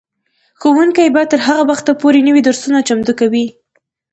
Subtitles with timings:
[0.59, 3.45] ښوونکي به تر هغه وخته پورې نوي درسونه چمتو کوي.